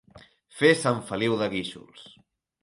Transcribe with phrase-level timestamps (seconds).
[0.61, 2.09] Fer Sant Feliu de Guíxols.